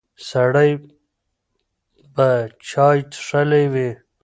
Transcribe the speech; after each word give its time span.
سړی 0.29 0.71
به 2.15 2.27
چای 2.69 2.99
څښلی 3.13 3.65
وي. 3.73 3.89